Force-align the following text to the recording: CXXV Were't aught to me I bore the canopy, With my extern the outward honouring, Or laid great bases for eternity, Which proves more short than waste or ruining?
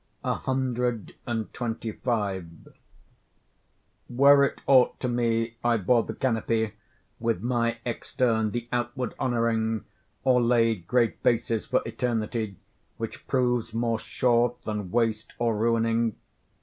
CXXV 0.25 1.13
Were't 4.09 4.61
aught 4.65 4.99
to 4.99 5.07
me 5.07 5.57
I 5.63 5.77
bore 5.77 6.01
the 6.01 6.15
canopy, 6.15 6.73
With 7.19 7.43
my 7.43 7.77
extern 7.85 8.49
the 8.49 8.67
outward 8.71 9.13
honouring, 9.19 9.85
Or 10.23 10.41
laid 10.41 10.87
great 10.87 11.21
bases 11.21 11.67
for 11.67 11.83
eternity, 11.85 12.55
Which 12.97 13.27
proves 13.27 13.75
more 13.75 13.99
short 13.99 14.63
than 14.63 14.89
waste 14.89 15.33
or 15.37 15.55
ruining? 15.55 16.15